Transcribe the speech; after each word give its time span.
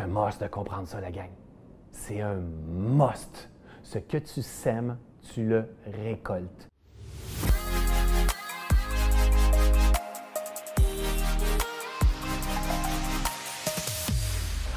C'est 0.00 0.06
un 0.06 0.24
must 0.24 0.40
de 0.40 0.46
comprendre 0.46 0.88
ça, 0.88 0.98
la 0.98 1.10
gang. 1.10 1.28
C'est 1.92 2.22
un 2.22 2.36
must. 2.36 3.50
Ce 3.82 3.98
que 3.98 4.16
tu 4.16 4.40
sèmes, 4.40 4.96
tu 5.34 5.44
le 5.44 5.66
récoltes. 6.02 6.68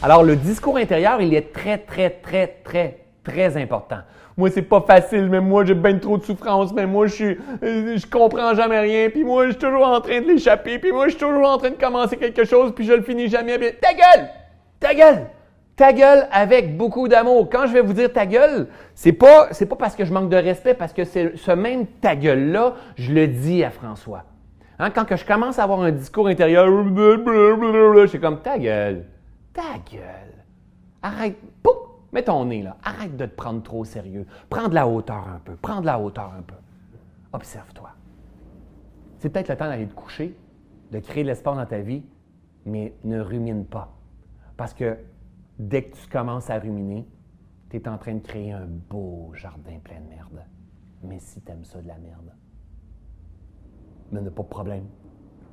Alors, 0.01 0.23
le 0.23 0.35
discours 0.35 0.75
intérieur, 0.75 1.21
il 1.21 1.33
est 1.33 1.53
très, 1.53 1.77
très, 1.77 2.09
très, 2.09 2.47
très, 2.61 3.05
très 3.23 3.55
important. 3.55 3.99
Moi, 4.35 4.49
c'est 4.49 4.63
pas 4.63 4.81
facile, 4.81 5.29
mais 5.29 5.39
moi, 5.39 5.63
j'ai 5.63 5.75
bien 5.75 5.99
trop 5.99 6.17
de 6.17 6.23
souffrance, 6.23 6.73
mais 6.73 6.85
moi, 6.85 7.07
je 7.07 7.13
suis, 7.13 7.37
euh, 7.63 7.97
je 7.97 8.05
comprends 8.07 8.53
jamais 8.55 8.79
rien, 8.79 9.09
puis 9.09 9.23
moi, 9.23 9.45
je 9.45 9.51
suis 9.51 9.59
toujours 9.59 9.87
en 9.87 10.01
train 10.01 10.19
de 10.19 10.27
l'échapper, 10.27 10.79
puis 10.79 10.91
moi, 10.91 11.05
je 11.05 11.11
suis 11.11 11.19
toujours 11.19 11.47
en 11.47 11.57
train 11.57 11.69
de 11.69 11.79
commencer 11.79 12.17
quelque 12.17 12.43
chose, 12.43 12.73
puis 12.75 12.85
je 12.85 12.91
le 12.91 13.03
finis 13.03 13.29
jamais 13.29 13.57
bien. 13.57 13.71
Ta 13.79 13.93
gueule! 13.93 14.42
Ta 14.83 14.93
gueule! 14.93 15.27
Ta 15.77 15.93
gueule 15.93 16.27
avec 16.29 16.75
beaucoup 16.75 17.07
d'amour. 17.07 17.49
Quand 17.49 17.67
je 17.67 17.73
vais 17.73 17.81
vous 17.81 17.93
dire 17.93 18.11
ta 18.11 18.25
gueule, 18.25 18.67
c'est 18.93 19.13
pas, 19.13 19.47
c'est 19.51 19.65
pas 19.65 19.77
parce 19.77 19.95
que 19.95 20.03
je 20.03 20.13
manque 20.13 20.29
de 20.29 20.35
respect, 20.35 20.73
parce 20.73 20.91
que 20.91 21.05
c'est 21.05 21.37
ce 21.37 21.51
même 21.51 21.87
ta 21.87 22.17
gueule-là, 22.17 22.75
je 22.97 23.13
le 23.13 23.27
dis 23.27 23.63
à 23.63 23.71
François. 23.71 24.25
Hein, 24.79 24.89
quand 24.89 25.05
que 25.05 25.15
je 25.15 25.25
commence 25.25 25.57
à 25.57 25.63
avoir 25.63 25.81
un 25.81 25.91
discours 25.91 26.27
intérieur, 26.27 26.67
je 26.67 28.05
suis 28.07 28.19
comme 28.19 28.41
ta 28.41 28.59
gueule. 28.59 29.05
Ta 29.53 29.61
gueule. 29.89 30.43
Arrête. 31.01 31.37
Pouf! 31.63 31.77
Mets 32.11 32.23
ton 32.23 32.43
nez 32.43 32.61
là. 32.61 32.75
Arrête 32.83 33.15
de 33.15 33.25
te 33.25 33.35
prendre 33.35 33.63
trop 33.63 33.79
au 33.79 33.85
sérieux. 33.85 34.27
Prends 34.49 34.67
de 34.67 34.75
la 34.75 34.85
hauteur 34.85 35.25
un 35.33 35.39
peu. 35.45 35.55
Prends 35.55 35.79
de 35.79 35.85
la 35.85 35.97
hauteur 35.97 36.33
un 36.37 36.41
peu. 36.41 36.55
Observe-toi. 37.31 37.89
C'est 39.19 39.29
peut-être 39.29 39.47
le 39.47 39.55
temps 39.55 39.67
d'aller 39.67 39.87
te 39.87 39.95
coucher, 39.95 40.35
de 40.91 40.99
créer 40.99 41.23
de 41.23 41.29
l'espace 41.29 41.55
dans 41.55 41.65
ta 41.65 41.79
vie, 41.79 42.03
mais 42.65 42.93
ne 43.05 43.21
rumine 43.21 43.65
pas. 43.65 43.89
Parce 44.57 44.73
que 44.73 44.97
dès 45.57 45.83
que 45.83 45.95
tu 45.95 46.07
commences 46.07 46.49
à 46.49 46.59
ruminer, 46.59 47.07
tu 47.69 47.77
es 47.77 47.87
en 47.87 47.97
train 47.97 48.13
de 48.13 48.19
créer 48.19 48.51
un 48.51 48.67
beau 48.67 49.31
jardin 49.33 49.79
plein 49.83 49.99
de 49.99 50.09
merde. 50.09 50.45
Mais 51.03 51.19
si 51.19 51.41
tu 51.41 51.51
aimes 51.51 51.65
ça 51.65 51.81
de 51.81 51.87
la 51.87 51.97
merde, 51.97 52.31
mais 54.11 54.21
n'a 54.21 54.31
pas 54.31 54.43
de 54.43 54.47
problème. 54.47 54.85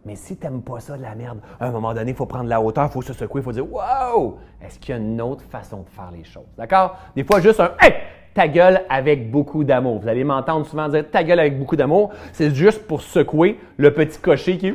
Mais 0.04 0.16
si 0.16 0.36
tu 0.36 0.46
n'aimes 0.46 0.62
pas 0.62 0.80
ça 0.80 0.96
de 0.96 1.02
la 1.02 1.14
merde, 1.14 1.40
à 1.58 1.66
un 1.66 1.70
moment 1.70 1.92
donné, 1.92 2.12
il 2.12 2.16
faut 2.16 2.26
prendre 2.26 2.48
la 2.48 2.60
hauteur, 2.60 2.86
il 2.86 2.92
faut 2.92 3.02
se 3.02 3.12
secouer, 3.12 3.40
il 3.40 3.44
faut 3.44 3.52
dire 3.52 3.70
Wow! 3.70 4.38
Est-ce 4.62 4.78
qu'il 4.78 4.94
y 4.94 4.98
a 4.98 5.00
une 5.00 5.20
autre 5.20 5.44
façon 5.44 5.82
de 5.82 5.88
faire 5.90 6.10
les 6.10 6.24
choses? 6.24 6.46
D'accord? 6.56 6.96
Des 7.14 7.24
fois, 7.24 7.40
juste 7.40 7.60
un 7.60 7.72
Hey! 7.80 7.94
Ta 8.32 8.46
gueule 8.46 8.82
avec 8.88 9.30
beaucoup 9.30 9.64
d'amour. 9.64 9.98
Vous 10.00 10.08
allez 10.08 10.22
m'entendre 10.22 10.64
souvent 10.64 10.88
dire 10.88 11.10
ta 11.10 11.24
gueule 11.24 11.40
avec 11.40 11.58
beaucoup 11.58 11.74
d'amour. 11.74 12.10
C'est 12.32 12.54
juste 12.54 12.86
pour 12.86 13.02
secouer 13.02 13.58
le 13.76 13.92
petit 13.92 14.20
cocher 14.20 14.56
qui 14.56 14.72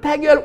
ta 0.00 0.16
gueule, 0.16 0.40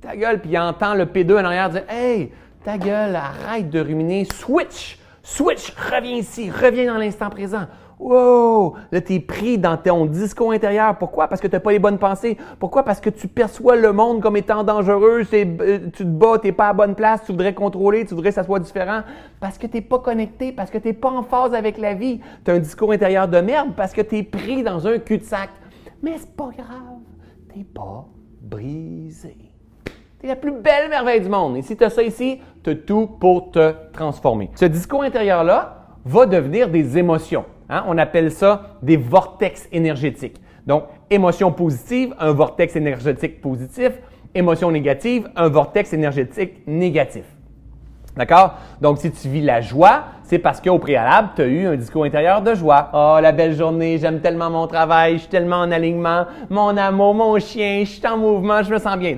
ta 0.00 0.16
gueule, 0.16 0.40
puis 0.40 0.50
il 0.50 0.58
entend 0.58 0.94
le 0.94 1.04
P2 1.04 1.34
en 1.40 1.44
arrière 1.44 1.70
dire 1.70 1.84
Hey, 1.88 2.32
ta 2.64 2.78
gueule, 2.78 3.16
arrête 3.16 3.70
de 3.70 3.80
ruminer, 3.80 4.24
switch, 4.24 4.98
switch, 5.22 5.74
reviens 5.92 6.16
ici, 6.16 6.50
reviens 6.50 6.92
dans 6.92 6.98
l'instant 6.98 7.30
présent. 7.30 7.66
Wow! 7.98 8.76
Là, 8.92 9.00
tu 9.00 9.14
es 9.14 9.20
pris 9.20 9.58
dans 9.58 9.76
ton 9.76 10.06
discours 10.06 10.52
intérieur. 10.52 10.96
Pourquoi? 10.98 11.26
Parce 11.26 11.40
que 11.40 11.48
tu 11.48 11.54
n'as 11.54 11.60
pas 11.60 11.72
les 11.72 11.80
bonnes 11.80 11.98
pensées. 11.98 12.36
Pourquoi? 12.60 12.84
Parce 12.84 13.00
que 13.00 13.10
tu 13.10 13.26
perçois 13.26 13.74
le 13.74 13.92
monde 13.92 14.22
comme 14.22 14.36
étant 14.36 14.62
dangereux. 14.62 15.22
Euh, 15.32 15.78
tu 15.86 15.90
te 15.90 16.02
bats, 16.04 16.38
tu 16.38 16.46
n'es 16.46 16.52
pas 16.52 16.68
à 16.68 16.72
bonne 16.72 16.94
place, 16.94 17.22
tu 17.24 17.32
voudrais 17.32 17.54
contrôler, 17.54 18.04
tu 18.04 18.14
voudrais 18.14 18.30
que 18.30 18.36
ça 18.36 18.44
soit 18.44 18.60
différent. 18.60 19.00
Parce 19.40 19.58
que 19.58 19.66
tu 19.66 19.78
n'es 19.78 19.82
pas 19.82 19.98
connecté, 19.98 20.52
parce 20.52 20.70
que 20.70 20.78
tu 20.78 20.88
n'es 20.88 20.94
pas 20.94 21.10
en 21.10 21.24
phase 21.24 21.54
avec 21.54 21.76
la 21.76 21.94
vie. 21.94 22.20
Tu 22.44 22.52
as 22.52 22.54
un 22.54 22.60
discours 22.60 22.92
intérieur 22.92 23.26
de 23.26 23.40
merde 23.40 23.70
parce 23.76 23.92
que 23.92 24.02
tu 24.02 24.18
es 24.18 24.22
pris 24.22 24.62
dans 24.62 24.86
un 24.86 24.98
cul-de-sac. 24.98 25.50
Mais 26.00 26.14
c'est 26.18 26.36
pas 26.36 26.50
grave. 26.56 27.00
Tu 27.52 27.64
pas 27.64 28.06
brisé. 28.40 29.47
Tu 30.20 30.26
es 30.26 30.30
la 30.30 30.36
plus 30.36 30.50
belle 30.50 30.88
merveille 30.88 31.20
du 31.20 31.28
monde. 31.28 31.56
Et 31.56 31.62
si 31.62 31.76
tu 31.76 31.88
ça 31.88 32.02
ici, 32.02 32.40
tu 32.64 32.76
tout 32.78 33.06
pour 33.20 33.52
te 33.52 33.72
transformer. 33.92 34.50
Ce 34.56 34.64
discours 34.64 35.04
intérieur-là 35.04 35.86
va 36.04 36.26
devenir 36.26 36.68
des 36.68 36.98
émotions. 36.98 37.44
Hein? 37.70 37.84
On 37.86 37.96
appelle 37.98 38.32
ça 38.32 38.78
des 38.82 38.96
vortex 38.96 39.68
énergétiques. 39.70 40.40
Donc, 40.66 40.84
émotion 41.08 41.52
positive, 41.52 42.16
un 42.18 42.32
vortex 42.32 42.74
énergétique 42.74 43.40
positif. 43.40 43.92
Émotion 44.34 44.72
négative, 44.72 45.30
un 45.36 45.48
vortex 45.48 45.92
énergétique 45.92 46.66
négatif. 46.66 47.24
D'accord? 48.16 48.54
Donc, 48.80 48.98
si 48.98 49.12
tu 49.12 49.28
vis 49.28 49.42
la 49.42 49.60
joie, 49.60 50.02
c'est 50.24 50.40
parce 50.40 50.60
qu'au 50.60 50.80
préalable, 50.80 51.28
tu 51.36 51.42
as 51.42 51.46
eu 51.46 51.66
un 51.68 51.76
discours 51.76 52.02
intérieur 52.02 52.42
de 52.42 52.56
joie. 52.56 52.90
Oh, 52.92 53.18
la 53.22 53.30
belle 53.30 53.54
journée, 53.54 53.98
j'aime 53.98 54.20
tellement 54.20 54.50
mon 54.50 54.66
travail, 54.66 55.14
je 55.14 55.18
suis 55.18 55.28
tellement 55.28 55.60
en 55.60 55.70
alignement, 55.70 56.26
mon 56.50 56.76
amour, 56.76 57.14
mon 57.14 57.38
chien, 57.38 57.84
je 57.84 57.90
suis 57.90 58.06
en 58.06 58.18
mouvement, 58.18 58.64
je 58.64 58.74
me 58.74 58.78
sens 58.78 58.96
bien. 58.96 59.14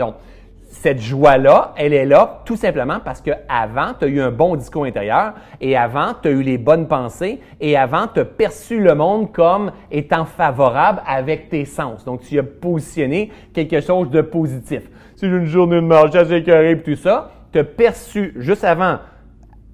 Cette 0.70 1.00
joie-là, 1.00 1.74
elle 1.76 1.92
est 1.92 2.06
là 2.06 2.42
tout 2.44 2.54
simplement 2.54 2.98
parce 3.04 3.20
que 3.20 3.32
avant, 3.48 3.92
tu 3.98 4.04
as 4.04 4.08
eu 4.08 4.20
un 4.20 4.30
bon 4.30 4.54
discours 4.54 4.84
intérieur 4.84 5.34
et 5.60 5.76
avant, 5.76 6.14
tu 6.22 6.28
as 6.28 6.30
eu 6.30 6.42
les 6.42 6.58
bonnes 6.58 6.86
pensées 6.86 7.40
et 7.60 7.76
avant, 7.76 8.06
tu 8.06 8.20
as 8.20 8.24
perçu 8.24 8.80
le 8.80 8.94
monde 8.94 9.32
comme 9.32 9.72
étant 9.90 10.24
favorable 10.24 11.02
avec 11.06 11.48
tes 11.48 11.64
sens. 11.64 12.04
Donc, 12.04 12.20
tu 12.20 12.38
as 12.38 12.44
positionné 12.44 13.32
quelque 13.52 13.80
chose 13.80 14.10
de 14.10 14.22
positif. 14.22 14.82
C'est 15.16 15.26
une 15.26 15.44
journée 15.44 15.76
de 15.76 15.80
marche 15.80 16.14
assez 16.14 16.36
et 16.36 16.82
tout 16.82 16.96
ça. 16.96 17.32
Tu 17.52 17.58
as 17.58 17.64
perçu 17.64 18.32
juste 18.36 18.62
avant 18.62 18.98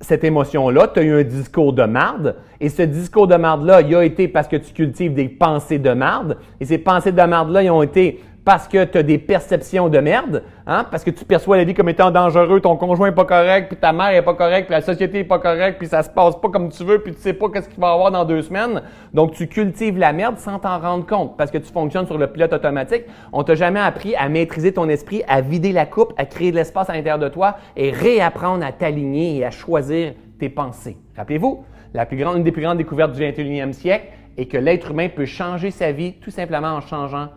cette 0.01 0.25
émotion-là, 0.25 0.89
tu 0.89 1.01
as 1.01 1.03
eu 1.03 1.21
un 1.21 1.25
discours 1.25 1.73
de 1.73 1.85
marde, 1.85 2.37
et 2.61 2.69
ce 2.69 2.83
discours 2.83 3.27
de 3.27 3.37
marde-là, 3.37 3.81
il 3.81 3.95
a 3.95 4.05
été 4.05 4.29
parce 4.29 4.49
que 4.49 4.57
tu 4.57 4.73
cultives 4.73 5.15
des 5.15 5.29
pensées 5.29 5.79
de 5.79 5.93
marde, 5.93 6.37
et 6.61 6.65
ces 6.65 6.79
pensées 6.79 7.13
de 7.13 7.23
marde-là, 7.23 7.63
ils 7.63 7.71
ont 7.71 7.83
été 7.83 8.21
parce 8.47 8.69
que 8.69 8.85
tu 8.85 8.97
as 8.97 9.03
des 9.03 9.19
perceptions 9.19 9.89
de 9.89 9.99
merde, 9.99 10.45
hein? 10.69 10.87
parce 10.89 11.03
que 11.03 11.11
tu 11.11 11.25
perçois 11.25 11.57
la 11.57 11.65
vie 11.65 11.75
comme 11.75 11.89
étant 11.89 12.13
dangereux, 12.13 12.61
ton 12.61 12.77
conjoint 12.77 13.09
est 13.09 13.13
pas 13.13 13.25
correct, 13.25 13.67
puis 13.67 13.77
ta 13.77 13.93
mère 13.93 14.11
est 14.11 14.23
pas 14.23 14.35
correcte, 14.35 14.69
puis 14.69 14.77
la 14.77 14.83
société 14.83 15.19
est 15.19 15.25
pas 15.25 15.41
correcte, 15.41 15.79
puis 15.79 15.89
ça 15.89 16.05
se 16.05 16.11
passe 16.11 16.37
pas 16.37 16.49
comme 16.49 16.69
tu 16.69 16.85
veux, 16.85 17.01
puis 17.01 17.13
tu 17.13 17.21
sais 17.21 17.33
pas 17.33 17.49
qu'est-ce 17.49 17.69
qu'il 17.69 17.81
va 17.81 17.89
y 17.89 17.93
avoir 17.93 18.13
dans 18.13 18.25
deux 18.25 18.43
semaines. 18.43 18.83
Donc 19.13 19.33
tu 19.33 19.49
cultives 19.49 19.99
la 19.99 20.13
merde 20.13 20.39
sans 20.39 20.61
t'en 20.61 20.79
rendre 20.79 21.05
compte, 21.07 21.37
parce 21.37 21.51
que 21.51 21.59
tu 21.59 21.73
fonctionnes 21.73 22.07
sur 22.07 22.19
le 22.19 22.29
pilote 22.29 22.53
automatique. 22.53 23.03
On 23.33 23.43
t'a 23.43 23.57
jamais 23.57 23.81
appris 23.81 24.15
à 24.15 24.29
maîtriser 24.29 24.73
ton 24.73 24.89
esprit, 24.89 25.25
à 25.27 25.41
vider 25.41 25.73
la 25.73 25.85
coupe, 25.85 26.13
à 26.17 26.25
créer 26.25 26.53
de 26.53 26.57
l'espace 26.57 26.89
à 26.89 26.93
l'intérieur 26.93 27.19
de 27.19 27.29
toi 27.29 27.57
et 27.77 27.91
réapprendre 27.91 28.65
à 28.65 28.71
t'aligner 28.71 29.39
et 29.39 29.45
à 29.45 29.51
choisir 29.51 30.13
tes 30.39 30.51
pensées. 30.51 30.97
Rappelez-vous, 31.17 31.65
la 31.95 32.07
plus 32.07 32.17
grande, 32.17 32.37
une 32.37 32.45
des 32.45 32.53
plus 32.53 32.63
grandes 32.63 32.79
découvertes 32.79 33.11
du 33.11 33.21
21e 33.21 33.73
siècle 33.73 34.07
est 34.37 34.47
que 34.47 34.57
l'être 34.57 34.93
humain 34.93 35.09
peut 35.09 35.27
changer 35.27 35.73
sa 35.73 35.91
vie 35.91 36.13
tout 36.21 36.31
simplement 36.31 36.69
en 36.69 36.81
changeant 36.81 37.31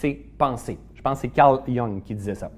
ses 0.00 0.14
pensées. 0.14 0.78
Je 0.94 1.02
pense 1.02 1.18
que 1.18 1.22
c'est 1.22 1.28
Carl 1.28 1.60
Jung 1.68 2.02
qui 2.02 2.14
disait 2.14 2.34
ça. 2.34 2.50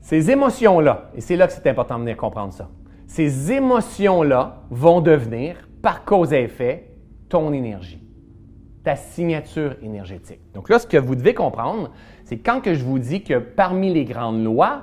Ces 0.00 0.30
émotions-là, 0.30 1.10
et 1.14 1.20
c'est 1.20 1.36
là 1.36 1.46
que 1.46 1.52
c'est 1.52 1.66
important 1.68 1.96
de 1.96 2.00
venir 2.00 2.16
comprendre 2.16 2.52
ça, 2.52 2.70
ces 3.06 3.52
émotions-là 3.52 4.62
vont 4.70 5.00
devenir, 5.00 5.68
par 5.82 6.04
cause 6.04 6.32
et 6.32 6.42
effet, 6.42 6.90
ton 7.28 7.52
énergie, 7.52 8.02
ta 8.82 8.96
signature 8.96 9.76
énergétique. 9.82 10.40
Donc 10.54 10.68
là, 10.68 10.78
ce 10.78 10.86
que 10.86 10.96
vous 10.96 11.14
devez 11.14 11.34
comprendre, 11.34 11.90
c'est 12.24 12.38
quand 12.38 12.60
que 12.60 12.74
je 12.74 12.84
vous 12.84 12.98
dis 12.98 13.22
que 13.22 13.38
parmi 13.38 13.92
les 13.92 14.04
grandes 14.04 14.42
lois, 14.42 14.82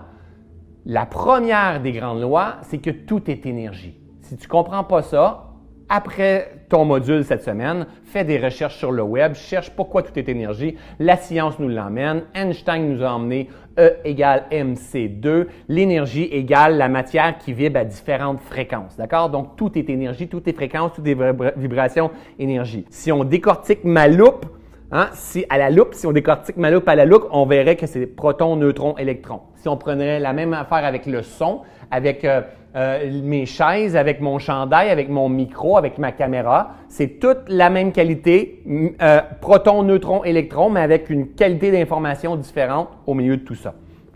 la 0.86 1.06
première 1.06 1.82
des 1.82 1.94
grandes 1.94 2.22
lois, 2.22 2.58
c'est 2.62 2.78
que 2.78 2.90
tout 2.90 3.30
est 3.30 3.46
énergie. 3.46 3.98
Si 4.22 4.38
tu 4.38 4.46
ne 4.46 4.50
comprends 4.50 4.84
pas 4.84 5.02
ça, 5.02 5.43
après 5.90 6.52
ton 6.70 6.86
module 6.86 7.24
cette 7.24 7.44
semaine, 7.44 7.86
fais 8.04 8.24
des 8.24 8.38
recherches 8.38 8.78
sur 8.78 8.92
le 8.92 9.04
web, 9.04 9.34
cherche 9.36 9.70
pourquoi 9.72 10.04
tout 10.04 10.18
est 10.18 10.28
énergie. 10.30 10.76
La 11.00 11.18
science 11.18 11.60
nous 11.60 11.70
l'emmène. 11.70 12.24
Einstein 12.34 12.94
nous 12.94 13.04
a 13.04 13.12
emmené 13.12 13.50
E 13.78 13.94
égale 14.06 14.46
MC2. 14.52 15.48
L'énergie 15.68 16.26
égale 16.26 16.78
la 16.78 16.90
matière 16.90 17.38
qui 17.40 17.54
vibre 17.54 17.80
à 17.80 17.86
différentes 17.86 18.40
fréquences. 18.40 18.96
D'accord? 18.98 19.30
Donc, 19.30 19.56
tout 19.56 19.76
est 19.78 19.90
énergie, 19.90 20.28
tout 20.28 20.48
est 20.48 20.54
fréquence, 20.54 20.94
tout 20.94 21.02
est 21.08 21.18
vibration, 21.58 22.12
énergie. 22.38 22.86
Si 22.92 23.12
on 23.12 23.24
décortique 23.24 23.84
ma 23.84 24.08
loupe, 24.08 24.46
hein, 24.94 25.10
si 25.14 25.46
à 25.50 25.58
la 25.58 25.70
loupe, 25.70 25.94
si 25.94 26.08
on 26.08 26.14
décortique 26.14 26.56
ma 26.56 26.72
loupe 26.72 26.88
à 26.88 26.96
la 26.96 27.06
loupe, 27.06 27.28
on 27.32 27.46
verrait 27.46 27.76
que 27.76 27.88
c'est 27.88 28.06
proton, 28.06 28.56
neutron, 28.56 28.98
électron. 28.98 29.42
Si 29.56 29.68
on 29.68 29.76
prenait 29.76 30.20
la 30.20 30.32
même 30.32 30.54
affaire 30.54 30.86
avec 30.86 31.06
le 31.06 31.22
son, 31.22 31.62
avec 31.92 32.24
euh, 32.24 32.42
euh, 32.76 33.22
mes 33.24 33.46
chaises, 33.46 33.96
avec 33.96 34.20
mon 34.20 34.40
chandail, 34.40 34.90
avec 34.90 35.08
mon 35.08 35.30
micro, 35.30 35.78
avec 35.78 36.00
ma 36.00 36.12
caméra. 36.12 36.72
C'est 36.90 37.20
toute 37.20 37.42
la 37.48 37.70
même 37.70 37.92
qualité, 37.92 38.64
euh, 39.00 39.22
proton, 39.42 39.84
neutron, 39.84 40.24
électron, 40.24 40.72
mais 40.72 40.80
avec 40.80 41.12
une 41.12 41.30
qualité 41.30 41.72
d'information 41.72 42.36
différente 42.36 42.90
au 43.06 43.14
milieu 43.14 43.38
de 43.38 43.44
tout 43.44 43.54
ça. 43.54 43.76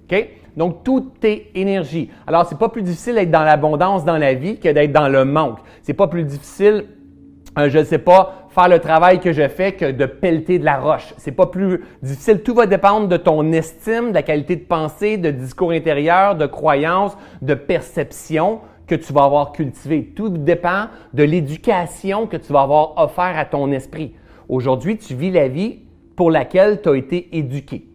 OK? 0.09 0.29
Donc, 0.55 0.83
tout 0.83 1.11
est 1.21 1.51
énergie. 1.53 2.09
Alors, 2.25 2.47
c'est 2.47 2.57
pas 2.57 2.69
plus 2.69 2.81
difficile 2.81 3.13
d'être 3.13 3.29
dans 3.29 3.43
l'abondance 3.43 4.03
dans 4.03 4.17
la 4.17 4.33
vie 4.33 4.57
que 4.57 4.69
d'être 4.69 4.91
dans 4.91 5.07
le 5.07 5.23
manque. 5.23 5.59
C'est 5.83 5.93
pas 5.93 6.07
plus 6.07 6.23
difficile, 6.23 6.85
je 7.57 7.79
ne 7.79 7.83
sais 7.83 7.97
pas, 7.97 8.47
faire 8.49 8.69
le 8.69 8.79
travail 8.79 9.19
que 9.19 9.33
je 9.33 9.47
fais 9.47 9.73
que 9.73 9.91
de 9.91 10.05
pelleter 10.05 10.59
de 10.59 10.65
la 10.65 10.79
roche. 10.79 11.13
C'est 11.17 11.31
pas 11.31 11.47
plus 11.47 11.83
difficile. 12.01 12.41
Tout 12.43 12.53
va 12.53 12.67
dépendre 12.67 13.07
de 13.07 13.17
ton 13.17 13.51
estime, 13.51 14.09
de 14.09 14.13
la 14.13 14.23
qualité 14.23 14.55
de 14.55 14.65
pensée, 14.65 15.17
de 15.17 15.31
discours 15.31 15.71
intérieur, 15.71 16.35
de 16.35 16.45
croyance, 16.45 17.17
de 17.41 17.53
perception 17.53 18.59
que 18.85 18.95
tu 18.95 19.11
vas 19.11 19.23
avoir 19.23 19.51
cultivé. 19.51 20.13
Tout 20.15 20.29
dépend 20.29 20.85
de 21.13 21.23
l'éducation 21.23 22.27
que 22.27 22.37
tu 22.37 22.53
vas 22.53 22.61
avoir 22.61 22.97
offert 22.97 23.37
à 23.37 23.45
ton 23.45 23.71
esprit. 23.71 24.13
Aujourd'hui, 24.47 24.97
tu 24.97 25.13
vis 25.13 25.31
la 25.31 25.47
vie 25.47 25.79
pour 26.15 26.31
laquelle 26.31 26.81
tu 26.81 26.89
as 26.89 26.95
été 26.95 27.37
éduqué. 27.37 27.87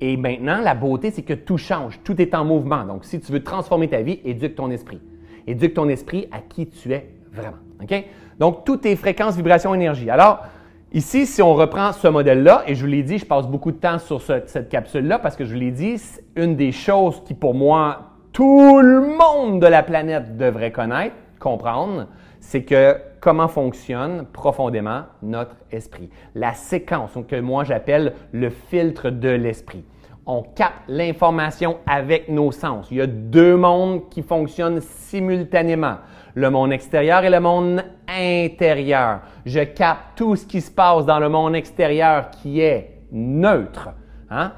Et 0.00 0.16
maintenant, 0.16 0.60
la 0.60 0.74
beauté, 0.74 1.12
c'est 1.12 1.22
que 1.22 1.34
tout 1.34 1.58
change, 1.58 2.00
tout 2.02 2.20
est 2.20 2.34
en 2.34 2.44
mouvement. 2.44 2.84
Donc, 2.84 3.04
si 3.04 3.20
tu 3.20 3.30
veux 3.30 3.44
transformer 3.44 3.88
ta 3.88 4.02
vie, 4.02 4.20
éduque 4.24 4.56
ton 4.56 4.70
esprit. 4.70 5.00
Éduque 5.46 5.74
ton 5.74 5.88
esprit 5.88 6.26
à 6.32 6.40
qui 6.40 6.66
tu 6.66 6.92
es 6.92 7.08
vraiment. 7.32 7.58
OK? 7.82 8.04
Donc, 8.38 8.64
tout 8.64 8.86
est 8.86 8.96
fréquence, 8.96 9.36
vibration, 9.36 9.74
énergie. 9.74 10.10
Alors, 10.10 10.44
ici, 10.92 11.26
si 11.26 11.42
on 11.42 11.54
reprend 11.54 11.92
ce 11.92 12.08
modèle-là, 12.08 12.64
et 12.66 12.74
je 12.74 12.80
vous 12.82 12.90
l'ai 12.90 13.02
dit, 13.02 13.18
je 13.18 13.26
passe 13.26 13.46
beaucoup 13.46 13.72
de 13.72 13.76
temps 13.76 13.98
sur 13.98 14.20
cette 14.20 14.68
capsule-là 14.68 15.18
parce 15.18 15.36
que 15.36 15.44
je 15.44 15.52
vous 15.52 15.60
l'ai 15.60 15.70
dit, 15.70 16.00
une 16.36 16.56
des 16.56 16.72
choses 16.72 17.22
qui, 17.24 17.34
pour 17.34 17.54
moi, 17.54 18.12
tout 18.32 18.80
le 18.80 19.00
monde 19.00 19.60
de 19.60 19.66
la 19.66 19.82
planète 19.82 20.36
devrait 20.36 20.72
connaître, 20.72 21.16
comprendre, 21.38 22.06
c'est 22.40 22.62
que 22.62 22.96
comment 23.20 23.48
fonctionne 23.48 24.26
profondément 24.32 25.02
notre 25.22 25.56
esprit. 25.70 26.10
La 26.34 26.54
séquence, 26.54 27.12
que 27.28 27.40
moi 27.40 27.64
j'appelle 27.64 28.14
le 28.32 28.50
filtre 28.50 29.10
de 29.10 29.28
l'esprit. 29.28 29.84
On 30.26 30.42
capte 30.42 30.82
l'information 30.88 31.78
avec 31.86 32.28
nos 32.28 32.52
sens. 32.52 32.86
Il 32.90 32.98
y 32.98 33.00
a 33.00 33.06
deux 33.06 33.56
mondes 33.56 34.08
qui 34.08 34.22
fonctionnent 34.22 34.80
simultanément. 34.80 35.96
Le 36.34 36.48
monde 36.48 36.72
extérieur 36.72 37.24
et 37.24 37.30
le 37.30 37.40
monde 37.40 37.82
intérieur. 38.08 39.20
Je 39.44 39.60
capte 39.60 40.16
tout 40.16 40.36
ce 40.36 40.46
qui 40.46 40.60
se 40.60 40.70
passe 40.70 41.06
dans 41.06 41.18
le 41.18 41.28
monde 41.28 41.56
extérieur 41.56 42.30
qui 42.30 42.60
est 42.60 43.00
neutre. 43.10 43.90
Hein? 44.30 44.52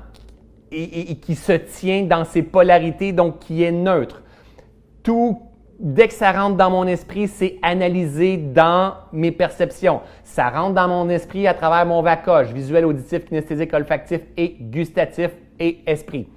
et, 0.75 1.17
qui 1.17 1.35
se 1.35 1.53
tient 1.53 2.03
dans 2.05 2.25
ses 2.25 2.43
polarités, 2.43 3.13
donc 3.13 3.41
qui 3.41 3.63
est 3.63 3.73
neutre. 3.73 4.23
Tout, 5.03 5.41
dès 5.79 6.09
que 6.09 6.15
ça 6.15 6.33
rentre 6.33 6.57
dans 6.57 6.71
mon 6.71 6.87
esprit, 6.87 7.29
c'est 7.29 7.59
analysé 7.63 8.37
dans 8.37 8.95
mes 9.13 9.33
perceptions. 9.33 10.01
Ça 10.23 10.51
rentre 10.51 10.75
dans 10.75 10.89
mon 10.89 11.09
esprit 11.09 11.47
à 11.47 11.55
travers 11.55 11.87
mon 11.87 12.03
vacoche, 12.03 12.49
visuel, 12.49 12.85
auditif, 12.85 13.25
kinesthésique, 13.25 13.73
olfactif 13.73 14.21
et 14.37 14.57
gustatif 14.61 15.31
et 15.59 15.79
esprit. 15.87 16.29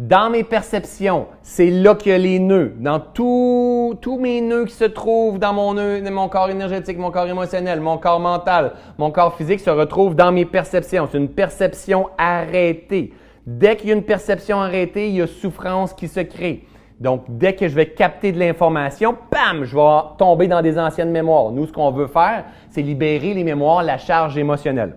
Dans 0.00 0.30
mes 0.30 0.44
perceptions, 0.44 1.26
c'est 1.42 1.68
là 1.68 1.94
qu'il 1.94 2.12
y 2.12 2.14
a 2.14 2.18
les 2.18 2.38
nœuds. 2.38 2.72
Dans 2.78 3.00
tous 3.00 4.18
mes 4.18 4.40
nœuds 4.40 4.64
qui 4.64 4.72
se 4.72 4.84
trouvent 4.84 5.38
dans 5.38 5.52
mon, 5.52 5.74
nœud, 5.74 6.00
mon 6.10 6.30
corps 6.30 6.48
énergétique, 6.48 6.96
mon 6.96 7.10
corps 7.10 7.26
émotionnel, 7.26 7.80
mon 7.80 7.98
corps 7.98 8.18
mental, 8.18 8.72
mon 8.96 9.10
corps 9.10 9.36
physique 9.36 9.60
se 9.60 9.68
retrouvent 9.68 10.14
dans 10.14 10.32
mes 10.32 10.46
perceptions. 10.46 11.06
C'est 11.12 11.18
une 11.18 11.28
perception 11.28 12.08
arrêtée. 12.16 13.12
Dès 13.46 13.76
qu'il 13.76 13.90
y 13.90 13.92
a 13.92 13.94
une 13.94 14.04
perception 14.04 14.62
arrêtée, 14.62 15.10
il 15.10 15.16
y 15.16 15.20
a 15.20 15.26
souffrance 15.26 15.92
qui 15.92 16.08
se 16.08 16.20
crée. 16.20 16.64
Donc, 16.98 17.24
dès 17.28 17.54
que 17.54 17.68
je 17.68 17.74
vais 17.74 17.90
capter 17.90 18.32
de 18.32 18.38
l'information, 18.38 19.14
bam, 19.30 19.64
je 19.64 19.76
vais 19.76 20.16
tomber 20.16 20.48
dans 20.48 20.62
des 20.62 20.78
anciennes 20.78 21.10
mémoires. 21.10 21.50
Nous, 21.50 21.66
ce 21.66 21.72
qu'on 21.72 21.90
veut 21.90 22.06
faire, 22.06 22.44
c'est 22.70 22.80
libérer 22.80 23.34
les 23.34 23.44
mémoires, 23.44 23.82
la 23.82 23.98
charge 23.98 24.38
émotionnelle. 24.38 24.96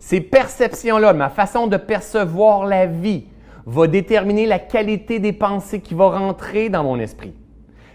Ces 0.00 0.22
perceptions-là, 0.22 1.12
ma 1.12 1.28
façon 1.28 1.66
de 1.66 1.76
percevoir 1.76 2.64
la 2.64 2.86
vie, 2.86 3.26
va 3.66 3.86
déterminer 3.86 4.46
la 4.46 4.58
qualité 4.58 5.18
des 5.18 5.34
pensées 5.34 5.80
qui 5.80 5.94
vont 5.94 6.10
rentrer 6.10 6.70
dans 6.70 6.82
mon 6.82 6.98
esprit. 6.98 7.34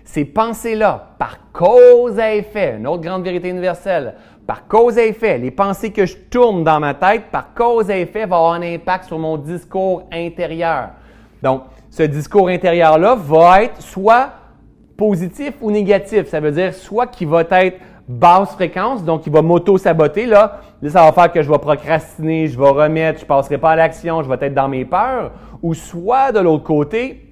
Ces 0.06 0.24
pensées-là, 0.24 1.16
par 1.18 1.52
cause 1.52 2.20
à 2.20 2.36
effet, 2.36 2.76
une 2.78 2.86
autre 2.86 3.02
grande 3.02 3.24
vérité 3.24 3.50
universelle, 3.50 4.14
par 4.46 4.68
cause 4.68 5.00
à 5.00 5.04
effet, 5.04 5.40
les 5.40 5.50
pensées 5.50 5.92
que 5.92 6.06
je 6.06 6.16
tourne 6.30 6.64
dans 6.64 6.80
ma 6.80 6.94
tête, 6.94 7.24
par 7.32 7.56
cause 7.56 7.90
à 7.90 7.98
effet, 7.98 8.28
vont 8.28 8.36
avoir 8.36 8.54
un 8.54 8.62
impact 8.62 9.06
sur 9.06 9.18
mon 9.18 9.38
discours 9.38 10.08
intérieur. 10.14 10.90
Donc, 11.42 11.64
ce 11.90 12.04
discours 12.04 12.50
intérieur-là 12.50 13.16
va 13.16 13.64
être 13.64 13.82
soit 13.82 14.30
positif 14.96 15.56
ou 15.60 15.72
négatif. 15.72 16.28
Ça 16.28 16.40
veut 16.40 16.52
dire 16.52 16.74
soit 16.76 17.08
qu'il 17.08 17.30
va 17.30 17.42
être 17.50 17.80
basse 18.08 18.52
fréquence, 18.52 19.04
donc 19.04 19.26
il 19.26 19.34
va 19.34 19.42
m'auto-saboter. 19.42 20.26
Là. 20.26 20.62
là, 20.82 20.90
ça 20.90 21.02
va 21.04 21.12
faire 21.12 21.32
que 21.32 21.42
je 21.42 21.52
vais 21.52 21.58
procrastiner, 21.58 22.48
je 22.48 22.58
vais 22.58 22.70
remettre, 22.70 23.20
je 23.22 23.26
passerai 23.26 23.58
pas 23.58 23.72
à 23.72 23.76
l'action, 23.76 24.22
je 24.24 24.30
vais 24.30 24.38
être 24.42 24.54
dans 24.54 24.68
mes 24.68 24.86
peurs. 24.86 25.32
Ou 25.64 25.74
soit 25.74 26.32
de 26.32 26.40
l'autre 26.40 26.64
côté, 26.64 27.26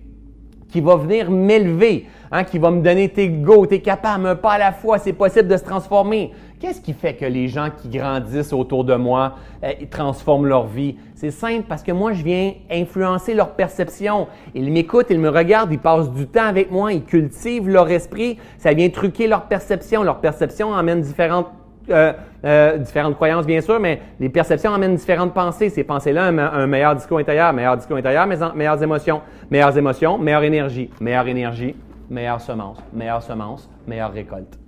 qui 0.73 0.81
va 0.81 0.95
venir 0.95 1.29
m'élever, 1.29 2.07
hein, 2.31 2.43
qui 2.43 2.57
va 2.57 2.71
me 2.71 2.81
donner 2.81 3.07
tes 3.07 3.29
go, 3.29 3.67
t'es 3.67 3.79
capable, 3.79 4.25
un 4.25 4.35
pas 4.35 4.53
à 4.53 4.57
la 4.57 4.71
fois, 4.71 4.97
c'est 4.97 5.13
possible 5.13 5.47
de 5.47 5.55
se 5.55 5.63
transformer. 5.63 6.31
Qu'est-ce 6.63 6.79
qui 6.79 6.93
fait 6.93 7.15
que 7.15 7.25
les 7.25 7.49
gens 7.49 7.67
qui 7.75 7.89
grandissent 7.89 8.53
autour 8.53 8.85
de 8.85 8.95
moi 8.95 9.33
euh, 9.65 9.73
transforment 9.91 10.45
leur 10.45 10.65
vie? 10.65 10.95
C'est 11.13 11.29
simple 11.29 11.65
parce 11.67 11.83
que 11.83 11.91
moi, 11.91 12.13
je 12.13 12.23
viens 12.23 12.53
influencer 12.71 13.33
leur 13.33 13.49
perception. 13.49 14.27
Ils 14.55 14.71
m'écoutent, 14.71 15.07
ils 15.09 15.19
me 15.19 15.27
regardent, 15.27 15.73
ils 15.73 15.77
passent 15.77 16.09
du 16.09 16.25
temps 16.25 16.45
avec 16.45 16.71
moi, 16.71 16.93
ils 16.93 17.03
cultivent 17.03 17.67
leur 17.67 17.91
esprit. 17.91 18.37
Ça 18.57 18.71
vient 18.71 18.87
truquer 18.87 19.27
leur 19.27 19.41
perception. 19.47 20.03
Leur 20.03 20.21
perception 20.21 20.73
amène 20.73 21.01
différentes 21.01 21.47
euh, 21.89 22.13
euh, 22.45 23.11
croyances, 23.13 23.45
bien 23.45 23.59
sûr, 23.59 23.77
mais 23.81 23.99
les 24.21 24.29
perceptions 24.29 24.73
amènent 24.73 24.95
différentes 24.95 25.33
pensées. 25.33 25.67
Ces 25.67 25.83
pensées-là, 25.83 26.27
un, 26.27 26.65
meilleur 26.65 26.95
discours 26.95 27.17
intérieur, 27.17 27.51
meilleur 27.51 27.75
discours 27.75 27.97
intérieur, 27.97 28.25
meilleures 28.25 28.81
émotions, 28.81 29.19
meilleures 29.51 29.77
émotions, 29.77 30.17
meilleure 30.17 30.43
énergie, 30.43 30.89
meilleure 31.01 31.27
énergie, 31.27 31.75
meilleure 32.09 32.39
semence, 32.39 32.77
meilleure 32.93 33.21
semence, 33.21 33.69
meilleure 33.85 34.13
récolte. 34.13 34.62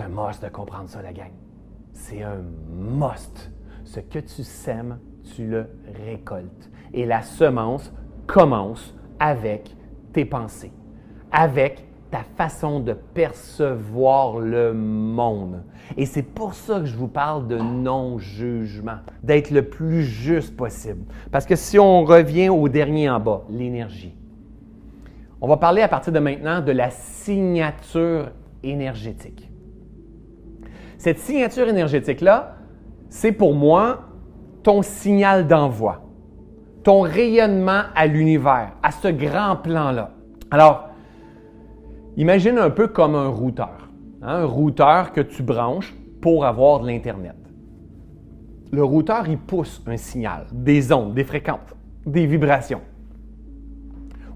C'est 0.00 0.06
un 0.06 0.08
must 0.08 0.42
de 0.42 0.48
comprendre 0.48 0.88
ça, 0.88 1.02
la 1.02 1.12
gang. 1.12 1.30
C'est 1.92 2.22
un 2.22 2.38
must. 2.72 3.52
Ce 3.84 4.00
que 4.00 4.18
tu 4.18 4.44
sèmes, 4.44 4.98
tu 5.34 5.46
le 5.46 5.66
récoltes. 6.06 6.70
Et 6.94 7.04
la 7.04 7.20
semence 7.20 7.92
commence 8.26 8.96
avec 9.18 9.76
tes 10.14 10.24
pensées, 10.24 10.72
avec 11.30 11.84
ta 12.10 12.22
façon 12.22 12.80
de 12.80 12.94
percevoir 12.94 14.38
le 14.38 14.72
monde. 14.72 15.64
Et 15.98 16.06
c'est 16.06 16.22
pour 16.22 16.54
ça 16.54 16.80
que 16.80 16.86
je 16.86 16.96
vous 16.96 17.08
parle 17.08 17.46
de 17.46 17.58
non-jugement, 17.58 19.00
d'être 19.22 19.50
le 19.50 19.68
plus 19.68 20.02
juste 20.04 20.56
possible. 20.56 21.04
Parce 21.30 21.44
que 21.44 21.56
si 21.56 21.78
on 21.78 22.04
revient 22.04 22.48
au 22.48 22.70
dernier 22.70 23.10
en 23.10 23.20
bas, 23.20 23.44
l'énergie, 23.50 24.16
on 25.42 25.48
va 25.48 25.58
parler 25.58 25.82
à 25.82 25.88
partir 25.88 26.10
de 26.10 26.20
maintenant 26.20 26.62
de 26.62 26.72
la 26.72 26.88
signature 26.88 28.30
énergétique. 28.62 29.49
Cette 31.00 31.18
signature 31.18 31.66
énergétique-là, 31.66 32.56
c'est 33.08 33.32
pour 33.32 33.54
moi 33.54 34.00
ton 34.62 34.82
signal 34.82 35.46
d'envoi, 35.46 36.02
ton 36.82 37.00
rayonnement 37.00 37.84
à 37.94 38.06
l'univers, 38.06 38.72
à 38.82 38.90
ce 38.90 39.08
grand 39.08 39.56
plan-là. 39.56 40.10
Alors, 40.50 40.90
imagine 42.18 42.58
un 42.58 42.68
peu 42.68 42.86
comme 42.86 43.14
un 43.14 43.28
routeur, 43.28 43.88
hein, 44.20 44.42
un 44.42 44.44
routeur 44.44 45.12
que 45.12 45.22
tu 45.22 45.42
branches 45.42 45.96
pour 46.20 46.44
avoir 46.44 46.80
de 46.80 46.88
l'Internet. 46.88 47.36
Le 48.70 48.84
routeur, 48.84 49.26
il 49.26 49.38
pousse 49.38 49.82
un 49.86 49.96
signal, 49.96 50.48
des 50.52 50.92
ondes, 50.92 51.14
des 51.14 51.24
fréquences, 51.24 51.74
des 52.04 52.26
vibrations. 52.26 52.82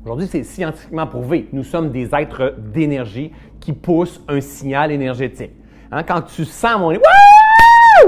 Aujourd'hui, 0.03 0.29
c'est 0.29 0.45
scientifiquement 0.45 1.07
prouvé. 1.07 1.47
Nous 1.53 1.63
sommes 1.63 1.91
des 1.91 2.15
êtres 2.15 2.55
d'énergie 2.73 3.33
qui 3.61 3.75
poussent 3.75 4.25
un 4.29 4.41
signal 4.41 4.93
énergétique. 4.93 5.53
Hein, 5.95 6.03
quand 6.03 6.23
tu 6.23 6.45
sens 6.45 6.77
mon... 6.81 6.91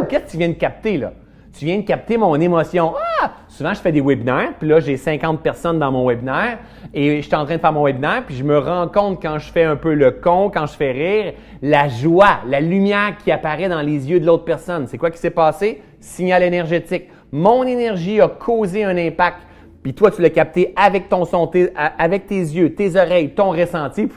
Qu'est-ce 0.08 0.24
que 0.24 0.30
tu 0.32 0.38
viens 0.38 0.48
de 0.48 0.54
capter 0.54 0.96
là? 0.98 1.12
Tu 1.56 1.66
viens 1.66 1.78
de 1.78 1.84
capter 1.84 2.16
mon 2.18 2.34
émotion. 2.34 2.94
Ah! 3.22 3.30
Souvent, 3.46 3.72
je 3.74 3.78
fais 3.78 3.92
des 3.92 4.00
webinaires, 4.00 4.54
puis 4.58 4.68
là, 4.68 4.80
j'ai 4.80 4.96
50 4.96 5.40
personnes 5.40 5.78
dans 5.78 5.92
mon 5.92 6.08
webinaire, 6.08 6.58
et 6.92 7.22
je 7.22 7.26
suis 7.26 7.34
en 7.36 7.44
train 7.44 7.54
de 7.54 7.60
faire 7.60 7.72
mon 7.72 7.84
webinaire, 7.84 8.24
puis 8.26 8.34
je 8.34 8.42
me 8.42 8.58
rends 8.58 8.88
compte 8.88 9.22
quand 9.22 9.38
je 9.38 9.52
fais 9.52 9.62
un 9.62 9.76
peu 9.76 9.94
le 9.94 10.10
con, 10.10 10.50
quand 10.52 10.66
je 10.66 10.74
fais 10.74 10.90
rire, 10.90 11.34
la 11.62 11.88
joie, 11.88 12.40
la 12.48 12.60
lumière 12.60 13.16
qui 13.22 13.30
apparaît 13.30 13.68
dans 13.68 13.82
les 13.82 14.10
yeux 14.10 14.18
de 14.18 14.26
l'autre 14.26 14.44
personne. 14.44 14.88
C'est 14.88 14.98
quoi 14.98 15.12
qui 15.12 15.18
s'est 15.18 15.30
passé? 15.30 15.80
Signal 16.00 16.42
énergétique. 16.42 17.04
Mon 17.30 17.62
énergie 17.62 18.20
a 18.20 18.26
causé 18.26 18.82
un 18.82 18.96
impact, 18.96 19.38
puis 19.84 19.94
toi, 19.94 20.10
tu 20.10 20.22
l'as 20.22 20.30
capté 20.30 20.74
avec 20.74 21.08
ton 21.08 21.24
son, 21.24 21.48
avec 21.98 22.26
tes 22.26 22.34
yeux, 22.34 22.74
tes 22.74 22.96
oreilles, 22.96 23.30
ton 23.30 23.50
ressenti. 23.52 24.08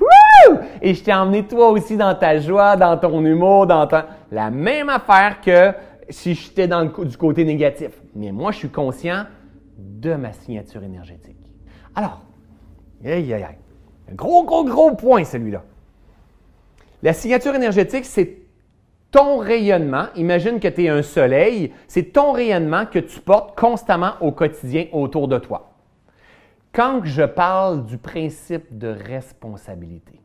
Et 0.81 0.93
je 0.93 1.03
t'ai 1.03 1.13
emmené 1.13 1.45
toi 1.45 1.69
aussi 1.69 1.97
dans 1.97 2.15
ta 2.15 2.39
joie, 2.39 2.75
dans 2.75 2.97
ton 2.97 3.23
humour, 3.23 3.67
dans 3.67 3.87
ton... 3.87 4.01
La 4.31 4.49
même 4.49 4.89
affaire 4.89 5.41
que 5.41 5.73
si 6.09 6.33
j'étais 6.33 6.67
dans 6.67 6.85
du 6.85 7.17
côté 7.17 7.43
négatif. 7.43 7.91
Mais 8.15 8.31
moi, 8.31 8.51
je 8.51 8.57
suis 8.57 8.69
conscient 8.69 9.25
de 9.77 10.13
ma 10.15 10.33
signature 10.33 10.83
énergétique. 10.83 11.37
Alors, 11.95 12.21
aïe, 13.03 13.33
aïe, 13.33 13.43
aïe. 13.43 13.57
Un 14.11 14.15
gros, 14.15 14.43
gros, 14.43 14.65
gros 14.65 14.95
point, 14.95 15.23
celui-là. 15.23 15.63
La 17.01 17.13
signature 17.13 17.55
énergétique, 17.55 18.05
c'est 18.05 18.37
ton 19.11 19.37
rayonnement. 19.37 20.05
Imagine 20.15 20.59
que 20.59 20.67
tu 20.67 20.85
es 20.85 20.89
un 20.89 21.01
soleil. 21.01 21.71
C'est 21.87 22.11
ton 22.13 22.31
rayonnement 22.31 22.85
que 22.85 22.99
tu 22.99 23.19
portes 23.19 23.57
constamment 23.57 24.13
au 24.21 24.31
quotidien 24.31 24.85
autour 24.91 25.27
de 25.27 25.37
toi. 25.37 25.71
Quand 26.71 27.01
je 27.03 27.23
parle 27.23 27.85
du 27.85 27.97
principe 27.97 28.77
de 28.77 28.87
responsabilité, 28.87 30.19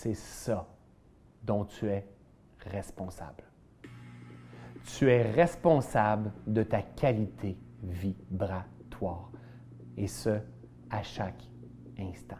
c'est 0.00 0.14
ça 0.14 0.64
dont 1.42 1.64
tu 1.64 1.86
es 1.86 2.06
responsable. 2.66 3.42
Tu 4.84 5.10
es 5.10 5.22
responsable 5.32 6.32
de 6.46 6.62
ta 6.62 6.82
qualité 6.82 7.58
vibratoire, 7.82 9.32
et 9.96 10.06
ce, 10.06 10.38
à 10.88 11.02
chaque 11.02 11.42
instant. 11.98 12.36